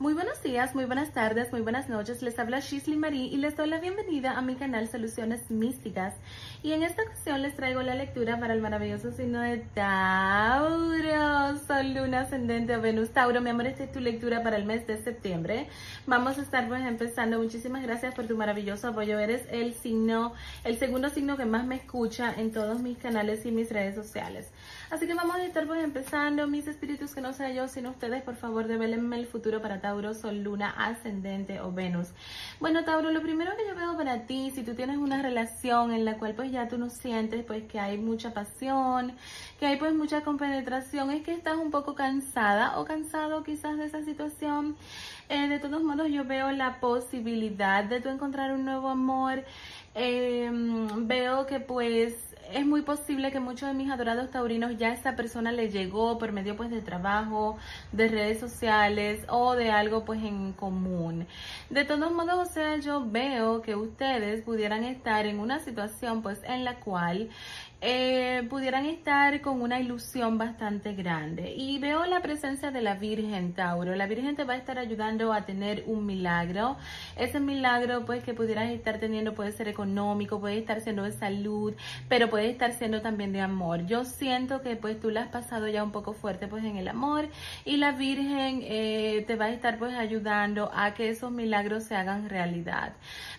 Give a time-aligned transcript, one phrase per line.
[0.00, 2.22] Muy buenos días, muy buenas tardes, muy buenas noches.
[2.22, 6.14] Les habla Shisley Marie y les doy la bienvenida a mi canal Soluciones Místicas.
[6.62, 11.92] Y en esta ocasión les traigo la lectura para el maravilloso signo de Tauro, Sol,
[11.92, 13.10] Luna, Ascendente Venus.
[13.10, 15.68] Tauro, mi amor, esta es tu lectura para el mes de septiembre.
[16.06, 17.38] Vamos a estar pues empezando.
[17.38, 19.18] Muchísimas gracias por tu maravilloso apoyo.
[19.18, 20.32] Eres el signo,
[20.64, 24.48] el segundo signo que más me escucha en todos mis canales y mis redes sociales.
[24.90, 26.46] Así que vamos a estar pues empezando.
[26.46, 29.90] Mis espíritus que no sé yo, sino ustedes, por favor, develenme el futuro para Tauro.
[29.90, 32.10] Tauro, Sol, Luna, Ascendente o Venus.
[32.60, 36.04] Bueno, Tauro, lo primero que yo veo para ti, si tú tienes una relación en
[36.04, 39.12] la cual pues ya tú no sientes pues que hay mucha pasión,
[39.58, 43.86] que hay pues mucha compenetración, es que estás un poco cansada o cansado quizás de
[43.86, 44.76] esa situación.
[45.28, 49.44] Eh, de todos modos, yo veo la posibilidad de tú encontrar un nuevo amor.
[49.94, 52.14] Em, veo que pues
[52.52, 56.32] es muy posible que muchos de mis adorados taurinos ya esta persona le llegó por
[56.32, 57.56] medio pues de trabajo,
[57.92, 61.26] de redes sociales o de algo pues en común.
[61.70, 66.40] De todos modos, o sea, yo veo que ustedes pudieran estar en una situación pues
[66.44, 67.30] en la cual
[67.82, 71.54] eh, pudieran estar con una ilusión bastante grande.
[71.56, 73.94] Y veo la presencia de la Virgen Tauro.
[73.94, 76.76] La Virgen te va a estar ayudando a tener un milagro.
[77.16, 81.74] Ese milagro pues que pudieras estar teniendo puede ser económico, puede estar siendo de salud,
[82.08, 83.86] pero puede estar siendo también de amor.
[83.86, 86.88] Yo siento que pues tú la has pasado ya un poco fuerte pues en el
[86.88, 87.28] amor
[87.64, 91.96] y la Virgen eh, te va a estar pues ayudando a que esos milagros se
[91.96, 92.92] hagan realidad.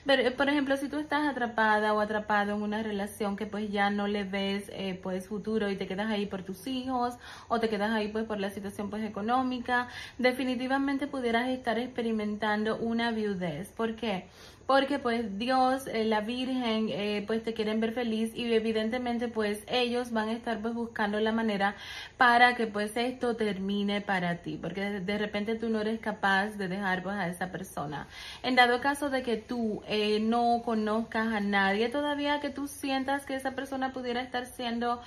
[0.06, 3.92] Pero, por ejemplo, si tú estás atrapada o atrapado en una relación que pues ya
[3.92, 7.16] no le ves eh, pues futuro y te quedas ahí por tus hijos
[7.48, 9.88] o te quedas ahí pues por la situación pues económica,
[10.18, 13.70] definitivamente pudieras estar experimentando una viudez.
[13.70, 14.26] ¿Por qué?
[14.72, 19.66] Porque pues Dios, eh, la Virgen, eh, pues te quieren ver feliz y evidentemente pues
[19.68, 21.76] ellos van a estar pues buscando la manera
[22.16, 26.70] para que pues esto termine para ti, porque de, repente tú no eres capaz de
[26.70, 28.08] dejar pues a esa persona.
[28.44, 33.26] En dado caso de que tú eh, no conozcas a nadie todavía, que tú sientas
[33.26, 35.02] que esa persona pudiera estar siendo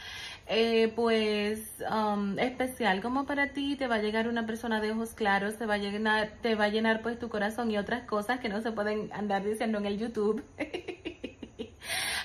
[0.46, 5.14] eh, pues um, especial como para ti, te va a llegar una persona de ojos
[5.14, 8.40] claros, te va a llenar, te va a llenar pues tu corazón y otras cosas
[8.40, 10.44] que no se pueden andar diciendo en el YouTube.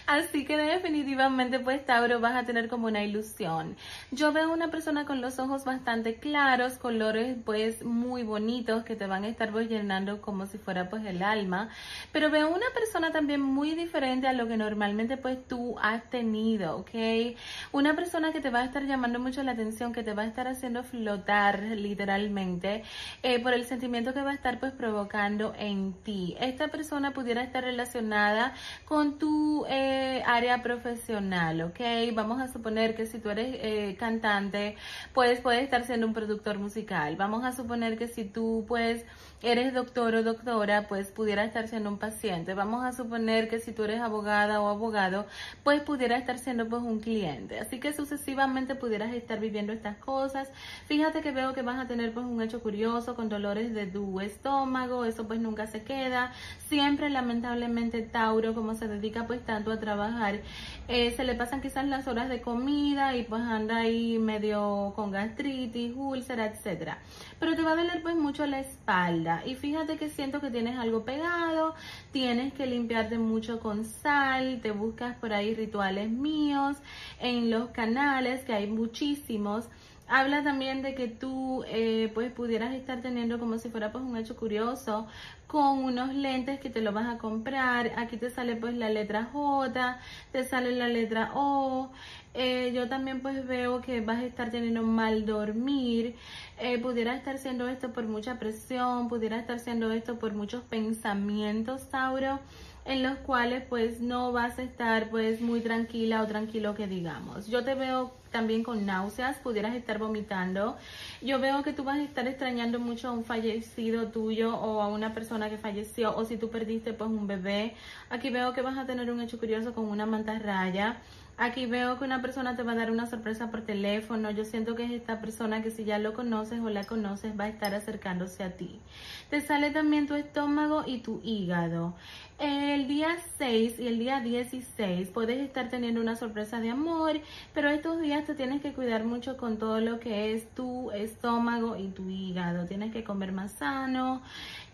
[0.08, 3.76] Así que definitivamente pues Tauro vas a tener como una ilusión.
[4.12, 9.08] Yo veo una persona con los ojos bastante claros, colores pues muy bonitos que te
[9.08, 11.70] van a estar llenando como si fuera pues el alma.
[12.12, 16.78] Pero veo una persona también muy diferente a lo que normalmente pues tú has tenido,
[16.78, 17.36] ¿ok?
[17.72, 20.26] Una persona que te va a estar llamando mucho la atención, que te va a
[20.26, 22.84] estar haciendo flotar literalmente
[23.24, 26.36] eh, por el sentimiento que va a estar pues provocando en ti.
[26.40, 28.54] Esta persona pudiera estar relacionada
[28.86, 29.49] con tu...
[29.70, 31.80] Eh, área profesional, ¿ok?
[32.14, 34.76] Vamos a suponer que si tú eres eh, cantante,
[35.14, 37.16] pues puedes estar siendo un productor musical.
[37.16, 39.06] Vamos a suponer que si tú, pues,
[39.42, 42.54] eres doctor o doctora, pues pudiera estar siendo un paciente.
[42.54, 45.26] Vamos a suponer que si tú eres abogada o abogado,
[45.64, 47.60] pues pudiera estar siendo pues un cliente.
[47.60, 50.50] Así que sucesivamente pudieras estar viviendo estas cosas.
[50.88, 54.20] Fíjate que veo que vas a tener pues un hecho curioso con dolores de tu
[54.20, 56.34] estómago, eso pues nunca se queda.
[56.68, 60.42] Siempre lamentablemente Tauro, como se dedica pues tanto a trabajar,
[60.88, 65.12] eh, se le pasan quizás las horas de comida y pues anda ahí medio con
[65.12, 67.00] gastritis, úlcera, etcétera.
[67.40, 70.78] Pero te va a doler pues mucho la espalda y fíjate que siento que tienes
[70.78, 71.76] algo pegado,
[72.12, 76.78] tienes que limpiarte mucho con sal, te buscas por ahí rituales míos
[77.20, 79.68] en los canales, que hay muchísimos.
[80.12, 84.18] Habla también de que tú eh, pues pudieras estar teniendo como si fuera pues un
[84.18, 85.06] hecho curioso
[85.46, 87.92] con unos lentes que te lo vas a comprar.
[87.96, 90.00] Aquí te sale pues la letra J,
[90.32, 91.92] te sale la letra O.
[92.34, 96.16] Eh, yo también pues veo que vas a estar teniendo mal dormir.
[96.60, 101.90] Eh, pudiera estar siendo esto por mucha presión, pudiera estar siendo esto por muchos pensamientos,
[101.90, 102.40] Tauro,
[102.86, 107.48] en los cuales pues no vas a estar pues muy tranquila o tranquilo que digamos.
[107.48, 110.78] Yo te veo también con náuseas, pudieras estar vomitando.
[111.22, 114.88] Yo veo que tú vas a estar extrañando mucho a un fallecido tuyo o a
[114.88, 117.74] una persona que falleció o si tú perdiste pues un bebé.
[118.10, 120.98] Aquí veo que vas a tener un hecho curioso con una mantarraya.
[121.42, 124.30] Aquí veo que una persona te va a dar una sorpresa por teléfono.
[124.30, 127.46] Yo siento que es esta persona que si ya lo conoces o la conoces va
[127.46, 128.82] a estar acercándose a ti.
[129.30, 131.96] Te sale también tu estómago y tu hígado.
[132.40, 137.22] El día 6 y el día 16 puedes estar teniendo una sorpresa de amor,
[137.54, 141.78] pero estos días te tienes que cuidar mucho con todo lo que es tu estómago
[141.78, 142.66] y tu hígado.
[142.66, 144.22] Tienes que comer más sano,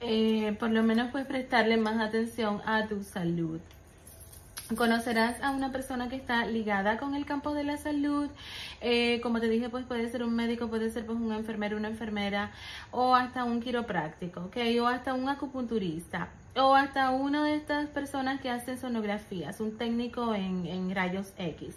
[0.02, 3.60] eh, por lo menos puedes prestarle más atención a tu salud.
[4.74, 8.28] Conocerás a una persona que está ligada con el campo de la salud.
[8.82, 11.90] Eh, como te dije, pues puede ser un médico, puede ser pues un enfermero, una
[11.90, 12.52] enfermera
[12.90, 14.58] o hasta un quiropráctico, ¿ok?
[14.82, 20.34] O hasta un acupunturista o hasta una de estas personas que hacen sonografías, un técnico
[20.34, 21.76] en, en, rayos X.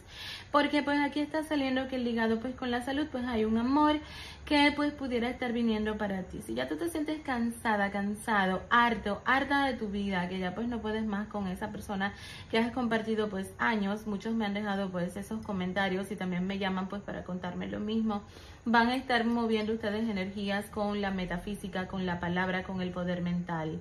[0.53, 3.99] Porque pues aquí está saliendo que ligado pues con la salud pues hay un amor
[4.49, 6.41] que pues pudiera estar viniendo para ti.
[6.41, 10.69] Si ya tú te sientes cansada, cansado, harto, harta de tu vida, que ya pues
[10.69, 12.15] no puedes más con esa persona
[12.51, 16.59] que has compartido pues años, muchos me han dejado pues esos comentarios y también me
[16.59, 18.23] llaman pues para contarme lo mismo
[18.71, 23.23] van a estar moviendo ustedes energías con la metafísica, con la palabra, con el poder
[23.23, 23.81] mental.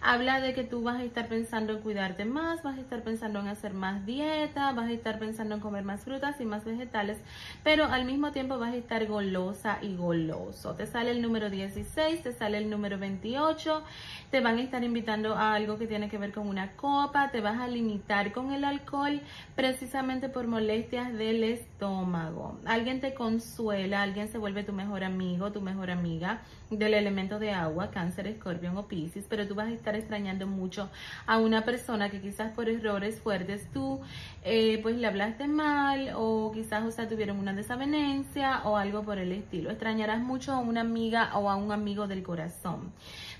[0.00, 3.40] Habla de que tú vas a estar pensando en cuidarte más, vas a estar pensando
[3.40, 7.18] en hacer más dieta, vas a estar pensando en comer más frutas y más vegetales,
[7.62, 10.74] pero al mismo tiempo vas a estar golosa y goloso.
[10.74, 13.82] Te sale el número 16, te sale el número 28,
[14.30, 17.40] te van a estar invitando a algo que tiene que ver con una copa, te
[17.40, 19.20] vas a limitar con el alcohol
[19.54, 22.58] precisamente por molestias del estómago.
[22.64, 26.40] Alguien te consuela, alguien se vuelve tu mejor amigo, tu mejor amiga
[26.70, 30.90] del elemento de agua, cáncer, escorpión o piscis, pero tú vas a estar extrañando mucho
[31.26, 34.00] a una persona que quizás por errores fuertes tú
[34.44, 39.18] eh, pues le hablaste mal o quizás o sea tuvieron una desavenencia o algo por
[39.18, 39.70] el estilo.
[39.70, 42.92] Extrañarás mucho a una amiga o a un amigo del corazón.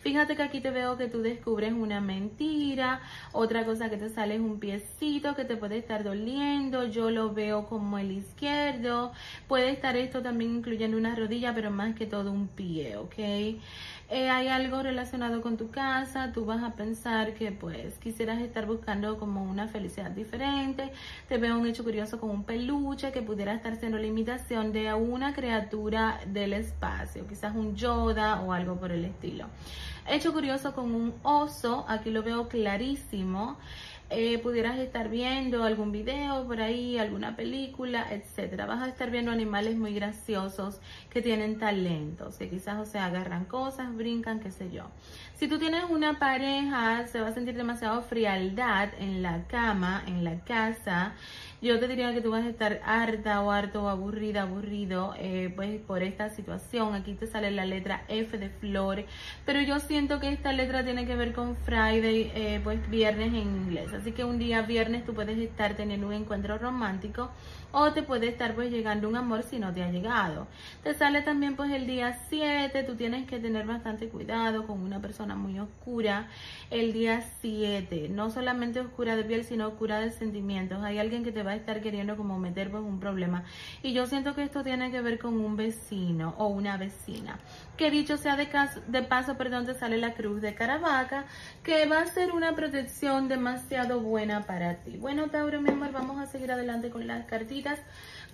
[0.06, 3.00] Fíjate que aquí te veo que tú descubres una mentira,
[3.32, 7.34] otra cosa que te sale es un piecito que te puede estar doliendo, yo lo
[7.34, 9.10] veo como el izquierdo,
[9.48, 13.18] puede estar esto también incluyendo una rodilla, pero más que todo un pie, ¿ok?
[14.08, 18.64] Eh, hay algo relacionado con tu casa, tú vas a pensar que pues quisieras estar
[18.64, 20.92] buscando como una felicidad diferente,
[21.28, 24.94] te veo un hecho curioso con un peluche que pudiera estar siendo la imitación de
[24.94, 29.46] una criatura del espacio, quizás un Yoda o algo por el estilo.
[30.08, 33.58] Hecho curioso con un oso, aquí lo veo clarísimo.
[34.08, 38.64] Eh, pudieras estar viendo algún video por ahí, alguna película, etcétera.
[38.64, 40.78] Vas a estar viendo animales muy graciosos
[41.10, 44.84] que tienen talentos, que quizás, o sea, agarran cosas, brincan, qué sé yo.
[45.34, 50.22] Si tú tienes una pareja, se va a sentir demasiado frialdad en la cama, en
[50.22, 51.14] la casa
[51.66, 55.52] yo te diría que tú vas a estar harta o harto o aburrida, aburrido, eh,
[55.54, 56.94] pues por esta situación.
[56.94, 59.04] Aquí te sale la letra F de flor,
[59.44, 63.36] pero yo siento que esta letra tiene que ver con Friday, eh, pues viernes en
[63.36, 63.92] inglés.
[63.92, 67.30] Así que un día viernes tú puedes estar teniendo un encuentro romántico
[67.72, 70.46] o te puede estar pues llegando un amor si no te ha llegado.
[70.82, 75.00] Te sale también pues el día 7, tú tienes que tener bastante cuidado con una
[75.00, 76.28] persona muy oscura.
[76.70, 80.82] El día 7, no solamente oscura de piel, sino oscura de sentimientos.
[80.82, 83.44] Hay alguien que te va a estar queriendo como meter pues un problema.
[83.82, 87.38] Y yo siento que esto tiene que ver con un vecino o una vecina.
[87.76, 91.24] Que dicho sea de, caso, de paso, perdón, te sale la cruz de Caravaca,
[91.62, 94.96] que va a ser una protección demasiado buena para ti.
[94.96, 97.78] Bueno, Tauro, mi amor, vamos a seguir adelante con las cartitas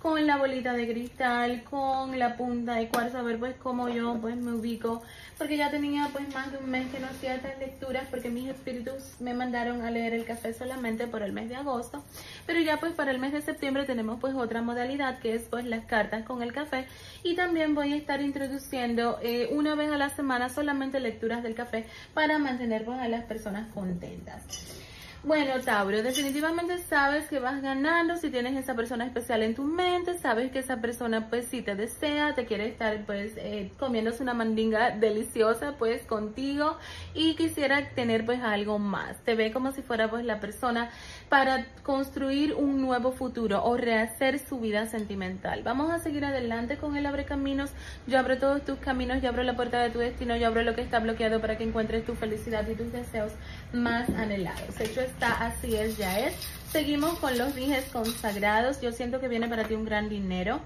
[0.03, 4.17] con la bolita de cristal, con la punta de cuarzo, a ver pues cómo yo
[4.19, 5.01] pues me ubico,
[5.37, 8.49] porque ya tenía pues más de un mes que no hacía estas lecturas porque mis
[8.49, 12.03] espíritus me mandaron a leer el café solamente por el mes de agosto,
[12.45, 15.63] pero ya pues para el mes de septiembre tenemos pues otra modalidad que es pues
[15.63, 16.85] las cartas con el café.
[17.23, 21.55] Y también voy a estar introduciendo eh, una vez a la semana solamente lecturas del
[21.55, 24.82] café para mantener pues a las personas contentas.
[25.25, 30.17] Bueno, Tauro, definitivamente sabes que vas ganando si tienes esa persona especial en tu mente,
[30.17, 34.33] sabes que esa persona pues si te desea, te quiere estar pues eh, comiéndose una
[34.33, 36.77] mandinga deliciosa pues contigo
[37.13, 39.17] y quisiera tener pues algo más.
[39.23, 40.91] Te ve como si fuera pues la persona
[41.33, 45.63] para construir un nuevo futuro o rehacer su vida sentimental.
[45.63, 47.71] Vamos a seguir adelante con el abre caminos.
[48.05, 50.75] Yo abro todos tus caminos, yo abro la puerta de tu destino, yo abro lo
[50.75, 53.31] que está bloqueado para que encuentres tu felicidad y tus deseos
[53.73, 54.79] más anhelados.
[54.79, 56.35] Hecho está, así es, ya es.
[56.71, 58.79] Seguimos con los dijes consagrados.
[58.79, 60.59] Yo siento que viene para ti un gran dinero.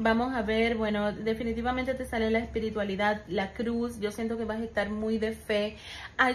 [0.00, 3.98] Vamos a ver, bueno, definitivamente te sale la espiritualidad, la cruz.
[3.98, 5.76] Yo siento que vas a estar muy de fe,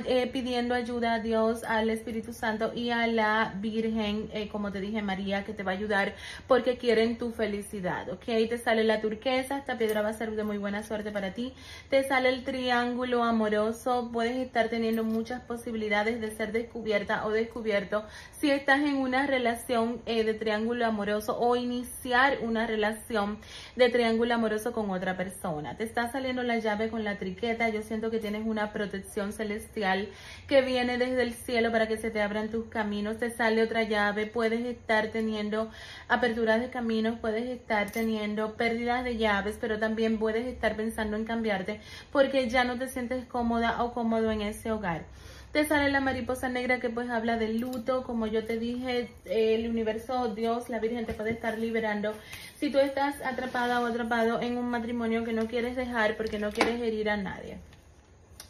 [0.06, 4.82] eh, pidiendo ayuda a Dios, al Espíritu Santo y a la Virgen, eh, como te
[4.82, 6.14] dije, María, que te va a ayudar
[6.46, 8.26] porque quieren tu felicidad, ¿ok?
[8.26, 11.54] Te sale la turquesa, esta piedra va a ser de muy buena suerte para ti.
[11.90, 18.04] Te sale el triángulo amoroso, puedes estar teniendo muchas posibilidades de ser descubierta o descubierto
[18.38, 23.40] si estás en una relación eh, de triángulo amoroso o iniciar una relación
[23.76, 25.78] de triángulo amoroso con otra persona.
[25.78, 27.70] Te está saliendo la llave con la triqueta.
[27.70, 30.10] Yo siento que tienes una protección celestial
[30.48, 33.18] que viene desde el cielo para que se te abran tus caminos.
[33.18, 34.28] Te sale otra llave.
[34.28, 35.70] Puedes estar teniendo
[36.08, 41.26] aperturas de caminos, puedes estar teniendo pérdidas de llaves, pero también puedes estar pensando en
[41.26, 41.82] cambiarte
[42.12, 45.06] porque ya no te sientes cómoda o cómodo en ese hogar.
[45.54, 49.70] Te sale la mariposa negra que pues habla del luto, como yo te dije, el
[49.70, 52.14] universo, Dios, la Virgen te puede estar liberando.
[52.58, 56.52] Si tú estás atrapada o atrapado en un matrimonio que no quieres dejar porque no
[56.52, 57.60] quieres herir a nadie.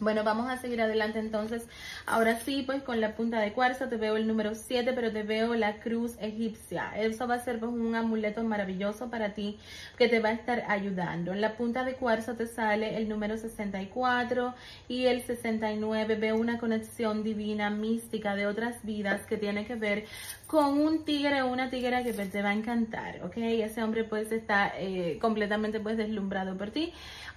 [0.04, 1.66] Bueno, vamos a seguir adelante entonces.
[2.06, 5.24] Ahora sí, pues con la punta de cuarzo te veo el número 7, pero te
[5.24, 6.92] veo la cruz egipcia.
[6.98, 9.58] Eso va a ser pues un amuleto maravilloso para ti
[9.98, 11.32] que te va a estar ayudando.
[11.32, 14.54] En la punta de cuarzo te sale el número 64
[14.90, 16.16] y el 69.
[16.16, 20.06] Veo una conexión divina, mística de otras vidas que tiene que ver
[20.54, 23.38] con un tigre o una tigra que te va a encantar, ¿ok?
[23.38, 26.94] Ese hombre pues está eh, completamente pues deslumbrado por ti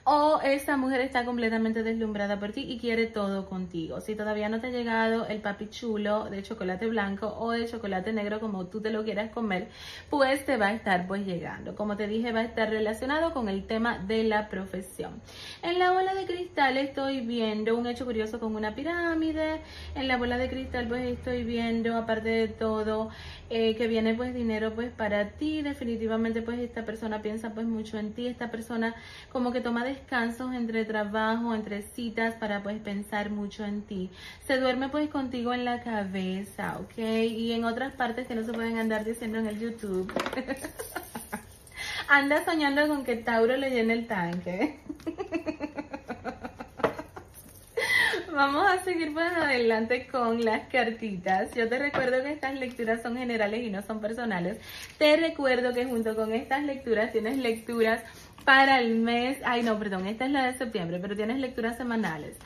[0.09, 4.01] o esa mujer está completamente deslumbrada por ti y quiere todo contigo.
[4.01, 8.13] Si todavía no te ha llegado el papi chulo de chocolate blanco o de chocolate
[8.13, 9.67] negro como tú te lo quieras comer,
[10.09, 11.75] pues te va a estar pues llegando.
[11.75, 15.21] Como te dije, va a estar relacionado con el tema de la profesión.
[15.65, 19.61] En la bola de cristal estoy viendo un hecho curioso con una pirámide.
[19.97, 23.06] En la bola de cristal pues estoy viendo, aparte de todo,
[23.51, 25.63] eh, que viene pues dinero pues para ti.
[25.63, 28.27] Definitivamente pues esta persona piensa pues mucho en ti.
[28.27, 28.95] Esta persona
[29.33, 34.11] como que toma de descansos entre trabajo, entre citas para pues pensar mucho en ti.
[34.47, 36.99] Se duerme pues contigo en la cabeza, ¿ok?
[36.99, 40.13] Y en otras partes que no se pueden andar diciendo en el YouTube.
[42.09, 44.79] Anda soñando con que Tauro le llene el tanque.
[48.37, 51.55] Vamos a seguir pues adelante con las cartitas.
[51.55, 54.59] Yo te recuerdo que estas lecturas son generales y no son personales.
[54.99, 58.03] Te recuerdo que junto con estas lecturas tienes lecturas
[58.45, 62.37] para el mes, ay no, perdón, esta es la de septiembre, pero tienes lecturas semanales.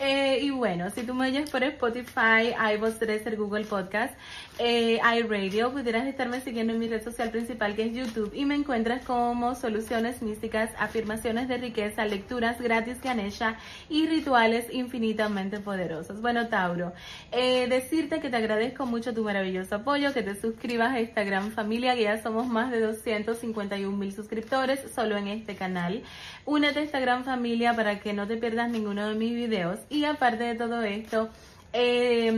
[0.00, 4.14] Eh, y bueno, si tú me oyes por Spotify, iVoox 3, Google Podcast,
[4.60, 8.54] eh, iRadio, pudieras estarme siguiendo en mi red social principal que es YouTube y me
[8.54, 13.56] encuentras como Soluciones Místicas, Afirmaciones de Riqueza, Lecturas Gratis Ganesha
[13.88, 16.20] y Rituales Infinitamente Poderosos.
[16.20, 16.92] Bueno, Tauro,
[17.32, 21.50] eh, decirte que te agradezco mucho tu maravilloso apoyo, que te suscribas a esta gran
[21.50, 26.02] familia, que ya somos más de 251 mil suscriptores solo en este canal.
[26.50, 29.80] Únete a esta gran familia para que no te pierdas ninguno de mis videos.
[29.90, 31.28] Y aparte de todo esto,
[31.72, 32.32] eh,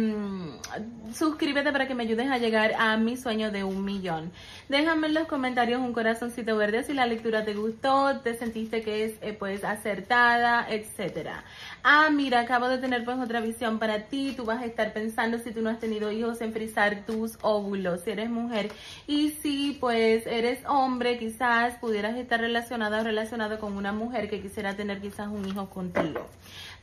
[1.15, 4.33] suscríbete para que me ayudes a llegar a mi sueño de un millón.
[4.69, 9.05] Déjame en los comentarios un corazoncito verde si la lectura te gustó, te sentiste que
[9.05, 11.45] es eh, pues acertada, etcétera.
[11.83, 14.35] Ah, mira, acabo de tener pues otra visión para ti.
[14.37, 18.03] Tú vas a estar pensando si tú no has tenido hijos en frizar tus óvulos,
[18.03, 18.71] si eres mujer.
[19.07, 24.41] Y si pues eres hombre, quizás pudieras estar relacionado o relacionado con una mujer que
[24.41, 26.29] quisiera tener quizás un hijo contigo.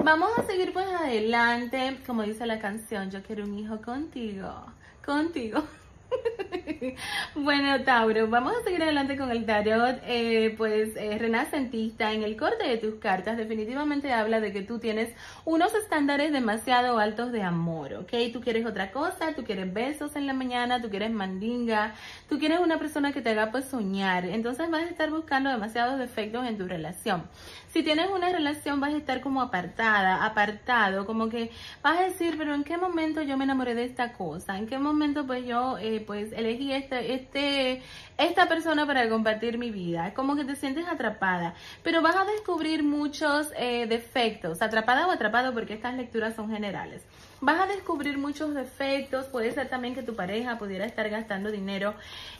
[0.04, 4.66] Vamos a seguir pues adelante, como dice la canción, yo quiero un hijo contigo,
[5.04, 5.64] contigo.
[7.36, 12.14] bueno, Tauro, vamos a seguir adelante con el tarot, eh, pues eh, renacentista.
[12.14, 15.14] En el corte de tus cartas definitivamente habla de que tú tienes
[15.46, 18.14] unos estándares demasiado altos de amor, ¿ok?
[18.34, 21.94] Tú quieres otra cosa, tú quieres besos en la mañana, tú quieres mandinga,
[22.30, 24.26] tú quieres una persona que te haga pues soñar.
[24.26, 27.24] Entonces vas a estar buscando demasiados defectos en tu relación.
[27.70, 31.52] Si tienes una relación vas a estar como apartada, apartado, como que
[31.84, 34.58] vas a decir, pero ¿en qué momento yo me enamoré de esta cosa?
[34.58, 37.82] ¿En qué momento pues yo eh, pues elegí este, este,
[38.18, 40.14] esta persona para compartir mi vida?
[40.14, 45.54] Como que te sientes atrapada, pero vas a descubrir muchos eh, defectos, atrapada o atrapado
[45.54, 47.04] porque estas lecturas son generales.
[47.40, 51.94] Vas a descubrir muchos defectos, puede ser también que tu pareja pudiera estar gastando dinero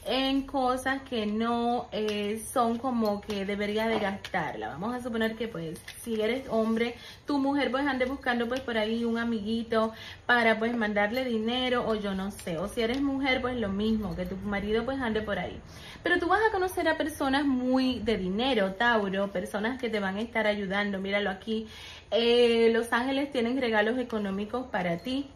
[0.08, 4.70] en cosas que no eh, son como que debería de gastarla.
[4.70, 6.96] Vamos a suponer que pues si eres hombre,
[7.28, 9.94] tu mujer pues ande buscando pues por ahí un amiguito
[10.26, 12.58] para pues mandarle dinero o yo no sé.
[12.58, 15.60] O si eres mujer pues lo mismo, que tu marido pues ande por ahí.
[16.02, 20.18] Pero tú vas a conocer a personas muy de dinero, Tauro, personas que te van
[20.18, 20.98] a estar ayudando.
[20.98, 21.68] Míralo aquí.
[22.12, 25.30] Eh, los ángeles tienen regalos económicos para ti.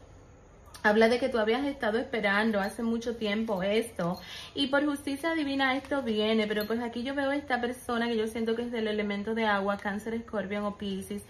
[0.84, 4.20] Habla de que tú habías estado esperando hace mucho tiempo esto
[4.56, 8.26] y por justicia divina esto viene, pero pues aquí yo veo esta persona que yo
[8.26, 11.22] siento que es del elemento de agua, cáncer, escorpión o piscis,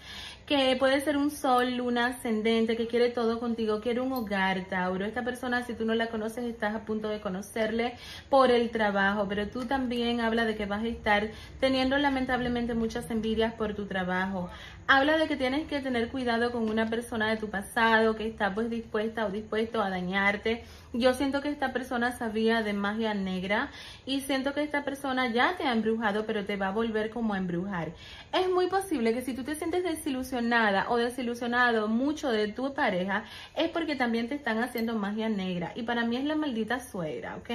[0.46, 5.04] que puede ser un sol, luna ascendente, que quiere todo contigo, quiere un hogar, Tauro.
[5.04, 7.96] Esta persona, si tú no la conoces, estás a punto de conocerle
[8.30, 11.30] por el trabajo, pero tú también habla de que vas a estar
[11.60, 14.48] teniendo lamentablemente muchas envidias por tu trabajo.
[14.86, 18.52] Habla de que tienes que tener cuidado con una persona de tu pasado que está
[18.54, 23.70] pues dispuesta o dispuesto a dañarte yo siento que esta persona sabía de magia negra
[24.04, 27.32] y siento que esta persona ya te ha embrujado, pero te va a volver como
[27.32, 27.92] a embrujar.
[28.30, 33.24] Es muy posible que si tú te sientes desilusionada o desilusionado mucho de tu pareja,
[33.56, 35.72] es porque también te están haciendo magia negra.
[35.74, 37.50] Y para mí es la maldita suegra, ¿ok?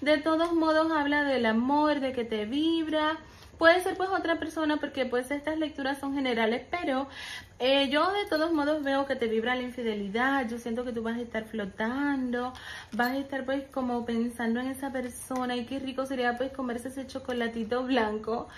[0.00, 3.18] De todos modos habla del amor, de que te vibra
[3.62, 7.06] Puede ser pues otra persona porque pues estas lecturas son generales, pero
[7.60, 11.04] eh, yo de todos modos veo que te vibra la infidelidad, yo siento que tú
[11.04, 12.52] vas a estar flotando,
[12.90, 16.88] vas a estar pues como pensando en esa persona y qué rico sería pues comerse
[16.88, 18.48] ese chocolatito blanco,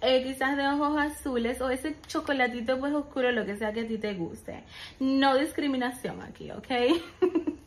[0.00, 3.86] eh, quizás de ojos azules o ese chocolatito pues oscuro, lo que sea que a
[3.86, 4.64] ti te guste.
[4.98, 6.68] No discriminación aquí, ¿ok?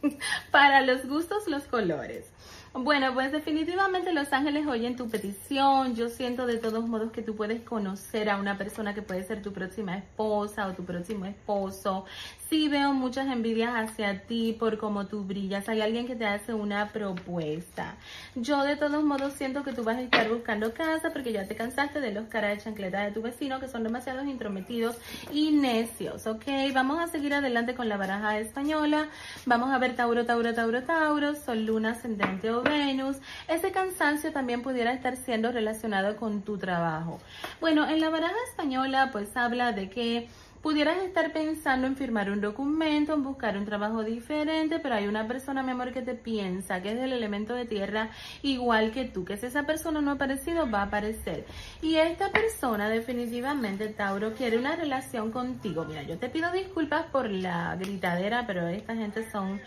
[0.51, 2.31] Para los gustos, los colores.
[2.79, 5.95] Bueno, pues definitivamente Los Ángeles oyen tu petición.
[5.95, 9.41] Yo siento de todos modos que tú puedes conocer a una persona que puede ser
[9.41, 12.05] tu próxima esposa o tu próximo esposo.
[12.49, 15.67] Sí veo muchas envidias hacia ti por cómo tú brillas.
[15.67, 17.95] Hay alguien que te hace una propuesta.
[18.35, 21.55] Yo de todos modos siento que tú vas a estar buscando casa porque ya te
[21.55, 24.97] cansaste de los caras de chancleta de tu vecino que son demasiado intrometidos
[25.33, 26.45] y necios, ¿ok?
[26.75, 29.07] Vamos a seguir adelante con la baraja española.
[29.47, 33.17] Vamos a ver Tauro, Tauro, Tauro, Tauro, Sol, Luna, Ascendente Venus.
[33.47, 37.19] Ese cansancio también pudiera estar siendo relacionado con tu trabajo.
[37.59, 40.29] Bueno, en la baraja española pues habla de que
[40.67, 45.25] pudieras estar pensando en firmar un documento, en buscar un trabajo diferente, pero hay una
[45.25, 48.09] persona, mi amor, que te piensa que es del elemento de tierra
[48.41, 51.45] igual que tú, que si esa persona no ha aparecido, va a aparecer.
[51.81, 55.85] Y esta persona definitivamente, Tauro, quiere una relación contigo.
[55.85, 59.61] Mira, yo te pido disculpas por la gritadera, pero esta gente son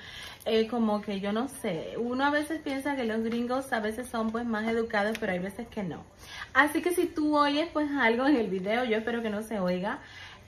[0.46, 4.08] eh, como que yo no sé, uno a veces piensa que los gringos a veces
[4.08, 6.02] son pues más educados, pero hay veces que no.
[6.54, 9.60] Así que si tú oyes pues algo en el video, yo espero que no se
[9.60, 9.98] oiga,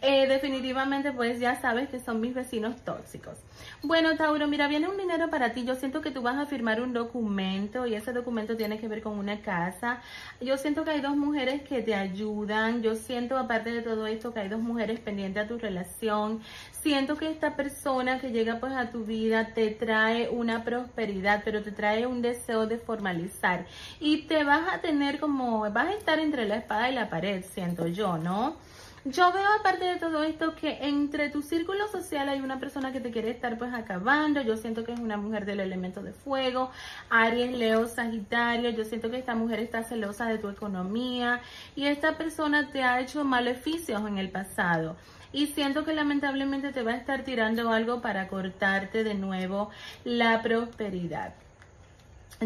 [0.03, 3.39] eh, definitivamente pues ya sabes que son mis vecinos tóxicos.
[3.83, 5.65] Bueno, Tauro, mira, viene un dinero para ti.
[5.65, 9.01] Yo siento que tú vas a firmar un documento y ese documento tiene que ver
[9.01, 10.01] con una casa.
[10.41, 12.83] Yo siento que hay dos mujeres que te ayudan.
[12.83, 16.41] Yo siento, aparte de todo esto, que hay dos mujeres pendientes a tu relación.
[16.73, 21.63] Siento que esta persona que llega pues a tu vida te trae una prosperidad, pero
[21.63, 23.67] te trae un deseo de formalizar.
[24.01, 27.45] Y te vas a tener como, vas a estar entre la espada y la pared,
[27.55, 28.57] siento yo, ¿no?
[29.05, 33.01] Yo veo aparte de todo esto que entre tu círculo social hay una persona que
[33.01, 34.41] te quiere estar pues acabando.
[34.43, 36.71] Yo siento que es una mujer del elemento de fuego,
[37.11, 38.71] Aries, Leo, Sagitario.
[38.71, 41.41] Yo siento que esta mujer está celosa de tu economía
[41.75, 44.97] y esta persona te ha hecho maleficios en el pasado
[45.33, 49.71] y siento que lamentablemente te va a estar tirando algo para cortarte de nuevo
[50.05, 51.35] la prosperidad.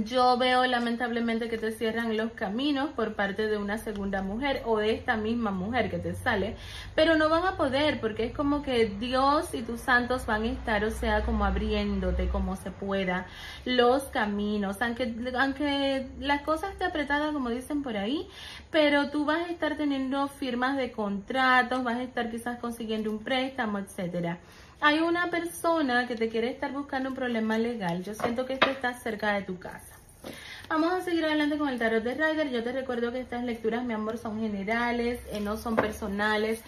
[0.04, 4.78] Yo veo lamentablemente que te cierran los caminos por parte de una segunda mujer o
[4.78, 6.56] de esta misma mujer que te sale,
[6.94, 10.46] pero no van a poder porque es como que Dios y tus santos van a
[10.48, 13.26] estar, o sea, como abriéndote como se pueda
[13.64, 18.28] los caminos, aunque, aunque las cosas esté apretadas como dicen por ahí,
[18.70, 23.20] pero tú vas a estar teniendo firmas de contratos, vas a estar quizás consiguiendo un
[23.20, 24.38] préstamo, etcétera
[24.80, 28.02] hay una persona que te quiere estar buscando un problema legal.
[28.02, 29.96] Yo siento que esto está cerca de tu casa.
[30.68, 32.50] Vamos a seguir adelante con el tarot de Rider.
[32.50, 36.60] Yo te recuerdo que estas lecturas, mi amor, son generales, eh, no son personales.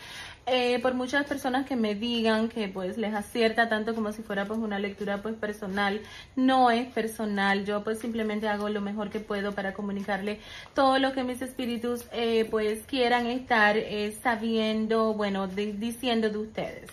[0.47, 4.47] Eh, por muchas personas que me digan que pues les acierta tanto como si fuera
[4.47, 6.01] pues una lectura pues personal,
[6.37, 10.41] no es personal, yo pues simplemente hago lo mejor que puedo para comunicarle
[10.75, 13.77] todo lo que mis espíritus eh, pues quieran estar
[14.23, 16.91] sabiendo, bueno, diciendo de ustedes.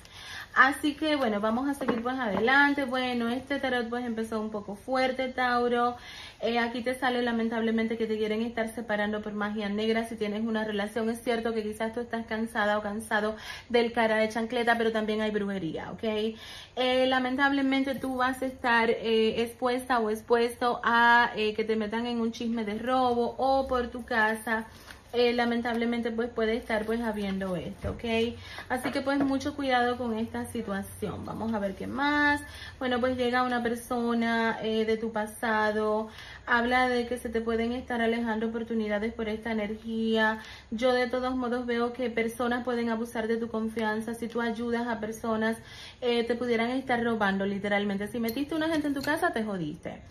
[0.56, 2.86] Así que bueno, vamos a seguir pues adelante.
[2.86, 5.98] Bueno, este tarot pues empezó un poco fuerte, Tauro.
[6.40, 10.46] Eh, aquí te sale lamentablemente que te quieren estar separando por magia negra si tienes
[10.46, 11.10] una relación.
[11.10, 13.36] Es cierto que quizás tú estás cansada o cansado
[13.68, 16.38] del cara de chancleta, pero también hay brujería, ¿ok?
[16.78, 22.22] Eh, lamentablemente tú vas a estar eh, expuesta o expuesto a que te metan en
[22.22, 24.68] un chisme de robo o por tu casa
[25.16, 28.36] eh, lamentablemente pues puede estar pues habiendo esto, ¿ok?
[28.70, 31.26] Así que pues mucho cuidado con esta situación.
[31.26, 32.42] Vamos a ver qué más.
[32.80, 36.10] Bueno, pues llega una persona eh, de tu pasado,
[36.46, 40.40] habla de que se te pueden estar alejando oportunidades por esta energía.
[40.72, 44.14] Yo de todos modos veo que personas pueden abusar de tu confianza.
[44.14, 45.58] Si tú ayudas a personas,
[46.02, 48.08] eh, te pudieran estar robando literalmente.
[48.08, 50.02] Si metiste una gente en tu casa, te jodiste.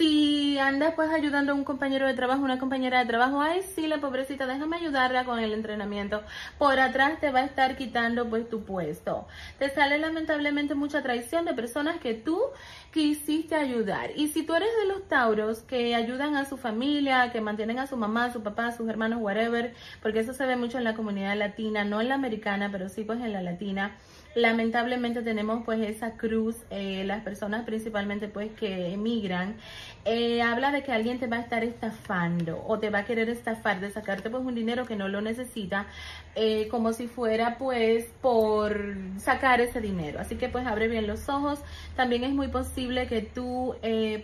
[0.00, 3.86] Si andas pues ayudando a un compañero de trabajo, una compañera de trabajo, ay sí,
[3.86, 6.22] la pobrecita, déjame ayudarla con el entrenamiento.
[6.56, 9.28] Por atrás te va a estar quitando pues tu puesto.
[9.58, 12.40] Te sale lamentablemente mucha traición de personas que tú
[12.92, 14.10] quisiste ayudar.
[14.16, 17.86] Y si tú eres de los tauros que ayudan a su familia, que mantienen a
[17.86, 21.36] su mamá, su papá, sus hermanos, whatever, porque eso se ve mucho en la comunidad
[21.36, 23.96] latina, no en la americana, pero sí pues en la latina
[24.34, 29.56] lamentablemente tenemos pues esa cruz, eh, las personas principalmente pues que emigran,
[30.04, 33.28] eh, habla de que alguien te va a estar estafando o te va a querer
[33.28, 35.86] estafar, de sacarte pues un dinero que no lo necesita,
[36.36, 40.20] eh, como si fuera pues por sacar ese dinero.
[40.20, 41.58] Así que pues abre bien los ojos.
[41.96, 43.74] También es muy posible que tú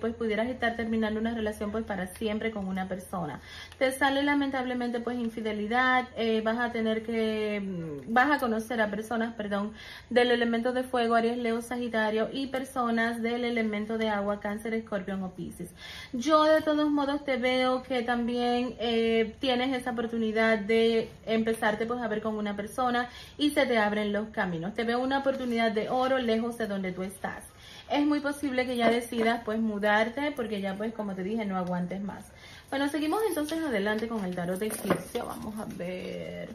[0.00, 3.40] pues pudieras estar terminando una relación pues para siempre con una persona.
[3.78, 6.08] Te sale lamentablemente pues infidelidad,
[6.42, 9.72] vas a tener que, mm, vas a conocer a personas, perdón,
[10.10, 15.22] del elemento de fuego, Aries, Leo, Sagitario y personas del elemento de agua, Cáncer, Escorpión
[15.22, 15.70] o Pisces.
[16.12, 22.00] Yo de todos modos te veo que también eh, tienes esa oportunidad de empezarte pues
[22.00, 24.74] a ver con una persona y se te abren los caminos.
[24.74, 27.44] Te veo una oportunidad de oro lejos de donde tú estás.
[27.90, 31.56] Es muy posible que ya decidas pues mudarte porque ya pues como te dije no
[31.56, 32.24] aguantes más.
[32.70, 35.24] Bueno, seguimos entonces adelante con el tarot de egipcio.
[35.24, 36.48] Vamos a ver.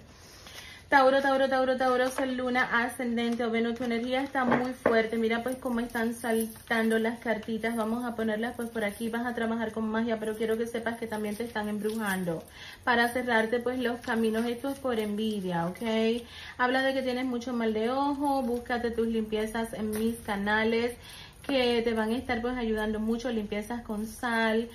[0.92, 5.16] Tauro, Tauro, Tauro, Tauro, Sol, Luna, Ascendente o Venus, tu energía está muy fuerte.
[5.16, 7.78] Mira pues cómo están saltando las cartitas.
[7.78, 9.08] Vamos a ponerlas pues por aquí.
[9.08, 12.44] Vas a trabajar con magia, pero quiero que sepas que también te están embrujando.
[12.84, 14.46] Para cerrarte pues los caminos.
[14.46, 16.24] Esto es por envidia, ¿ok?
[16.58, 18.42] Habla de que tienes mucho mal de ojo.
[18.42, 20.98] Búscate tus limpiezas en mis canales
[21.48, 23.32] que te van a estar pues ayudando mucho.
[23.32, 24.68] Limpiezas con sal.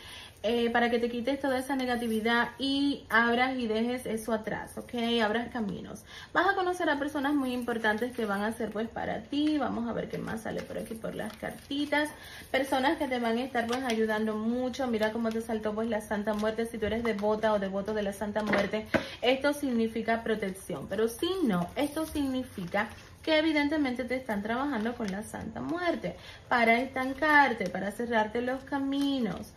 [0.43, 4.95] Eh, para que te quites toda esa negatividad y abras y dejes eso atrás, ¿ok?
[5.21, 6.05] Abras caminos.
[6.33, 9.59] Vas a conocer a personas muy importantes que van a ser pues para ti.
[9.59, 12.11] Vamos a ver qué más sale por aquí por las cartitas.
[12.53, 14.87] Personas que te van a estar pues ayudando mucho.
[14.87, 16.67] Mira cómo te saltó pues la Santa Muerte.
[16.67, 18.87] Si tú eres devota o devoto de la Santa Muerte,
[19.23, 20.87] esto significa protección.
[20.89, 22.89] Pero si no, esto significa
[23.27, 26.15] que evidentemente te están trabajando con la Santa Muerte
[26.49, 29.49] para estancarte, para cerrarte los caminos.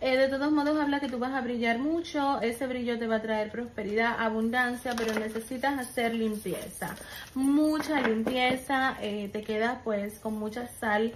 [0.00, 3.16] Eh, de todos modos habla que tú vas a brillar mucho, ese brillo te va
[3.16, 6.94] a traer prosperidad, abundancia, pero necesitas hacer limpieza,
[7.34, 11.12] mucha limpieza, eh, te quedas pues con mucha sal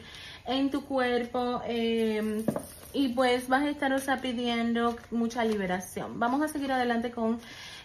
[0.47, 2.45] en tu cuerpo eh,
[2.95, 6.19] y pues vas a estar o sea, pidiendo mucha liberación.
[6.19, 7.41] Vamos a seguir adelante con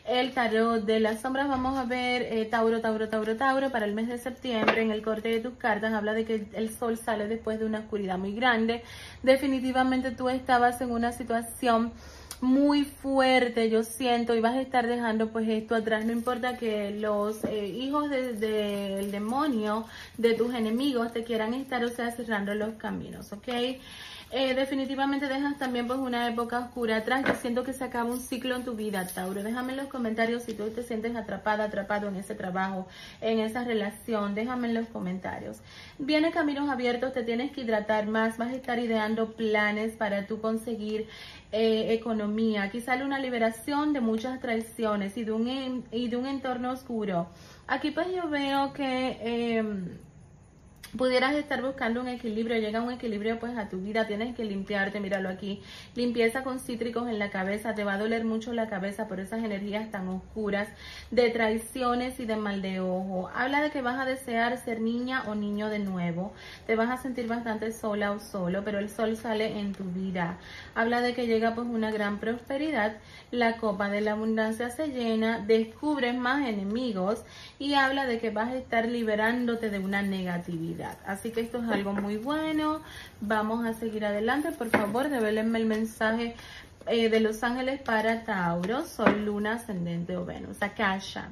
[0.06, 1.48] el tarot de las sombras.
[1.48, 4.82] Vamos a ver eh, Tauro, Tauro, Tauro, Tauro para el mes de septiembre.
[4.82, 7.80] En el corte de tus cartas habla de que el sol sale después de una
[7.80, 8.84] oscuridad muy grande.
[9.22, 11.94] Definitivamente tú estabas en una situación
[12.42, 16.06] muy fuerte, yo siento, y vas a estar dejando pues esto atrás.
[16.06, 19.86] No importa que los eh, hijos del demonio,
[20.18, 23.48] de tus enemigos, te quieran estar, o sea, cerrando los caminos, ¿ok?
[24.36, 27.24] Eh, definitivamente dejas también pues una época oscura atrás.
[27.24, 29.44] Yo siento que se acaba un ciclo en tu vida, Tauro.
[29.44, 32.88] Déjame en los comentarios si tú te sientes atrapada, atrapado en ese trabajo,
[33.22, 34.34] en esa relación.
[34.34, 35.60] Déjame en los comentarios.
[36.00, 40.42] Viene caminos abiertos, te tienes que hidratar más, vas a estar ideando planes para tú
[40.42, 41.08] conseguir
[41.52, 42.64] eh, economía.
[42.64, 47.28] Aquí sale una liberación de muchas traiciones y de un, y de un entorno oscuro.
[47.68, 49.20] Aquí pues yo veo que...
[49.22, 49.64] Eh,
[50.98, 55.00] pudieras estar buscando un equilibrio, llega un equilibrio pues a tu vida, tienes que limpiarte,
[55.00, 55.62] míralo aquí,
[55.96, 59.44] limpieza con cítricos en la cabeza, te va a doler mucho la cabeza por esas
[59.44, 60.68] energías tan oscuras
[61.12, 63.30] de traiciones y de mal de ojo.
[63.34, 66.34] Habla de que vas a desear ser niña o niño de nuevo,
[66.68, 70.38] te vas a sentir bastante sola o solo, pero el sol sale en tu vida.
[70.76, 72.98] Habla de que llega pues una gran prosperidad,
[73.32, 77.24] la copa de la abundancia se llena, descubres más enemigos
[77.58, 80.83] y habla de que vas a estar liberándote de una negatividad.
[81.06, 82.82] Así que esto es algo muy bueno.
[83.22, 84.52] Vamos a seguir adelante.
[84.52, 86.36] Por favor, revelenme el mensaje
[86.88, 90.62] eh, de los ángeles para Tauro, Sol, Luna, Ascendente o Venus.
[90.62, 91.30] Akasha.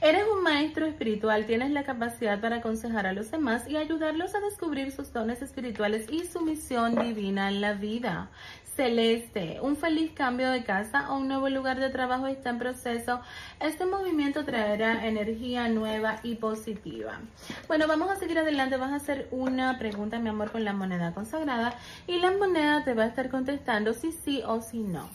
[0.00, 4.40] Eres un maestro espiritual, tienes la capacidad para aconsejar a los demás y ayudarlos a
[4.40, 8.30] descubrir sus dones espirituales y su misión divina en la vida.
[8.78, 13.20] Celeste, un feliz cambio de casa o un nuevo lugar de trabajo está en proceso.
[13.58, 17.18] Este movimiento traerá energía nueva y positiva.
[17.66, 18.76] Bueno, vamos a seguir adelante.
[18.76, 21.74] Vas a hacer una pregunta, mi amor, con la moneda consagrada
[22.06, 25.10] y la moneda te va a estar contestando si sí o si no.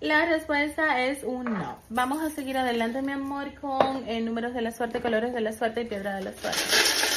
[0.00, 1.76] La respuesta es un no.
[1.90, 5.52] Vamos a seguir adelante, mi amor, con eh, números de la suerte, colores de la
[5.52, 7.11] suerte y piedra de la suerte.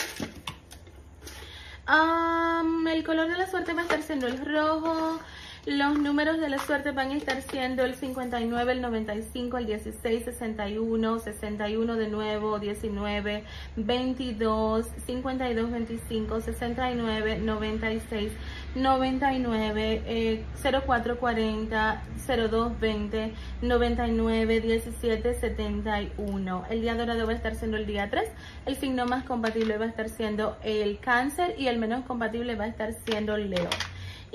[1.88, 5.20] El color de la suerte va a estar siendo rojo,
[5.66, 10.26] los números de la suerte van a estar siendo el 59, el 95, el 16,
[10.26, 13.44] 61, 61 de nuevo, 19,
[13.76, 18.32] 22, 52, 25, 69, 96,
[18.76, 20.44] 99,
[20.86, 26.66] 04, 40, 02, 20, 99, 17, 71.
[26.70, 28.30] El día dorado va a estar siendo el día 3.
[28.68, 32.66] El signo más compatible va a estar siendo el cáncer y el menos compatible va
[32.66, 33.70] a estar siendo el leo.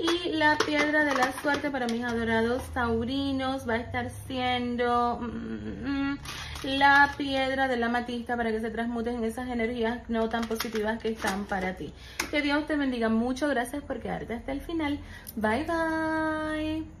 [0.01, 5.25] Y la piedra de la suerte para mis adorados taurinos va a estar siendo mm,
[5.25, 6.19] mm, mm,
[6.63, 11.09] la piedra del amatista para que se transmuten en esas energías no tan positivas que
[11.09, 11.93] están para ti.
[12.31, 13.47] Que Dios te bendiga mucho.
[13.47, 14.99] Gracias por quedarte hasta el final.
[15.35, 17.00] Bye bye.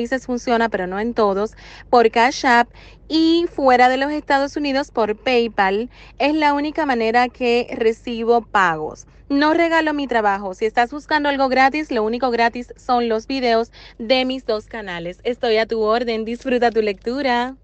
[0.01, 1.51] países funciona, pero no en todos
[1.91, 2.67] por Cash App
[3.07, 5.91] y fuera de los Estados Unidos por PayPal.
[6.17, 9.05] Es la única manera que recibo pagos.
[9.29, 10.55] No regalo mi trabajo.
[10.55, 15.19] Si estás buscando algo gratis, lo único gratis son los videos de mis dos canales.
[15.23, 16.25] Estoy a tu orden.
[16.25, 17.55] Disfruta tu lectura.